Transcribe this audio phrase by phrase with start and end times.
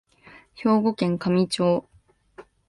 [0.55, 1.87] 兵庫県香美町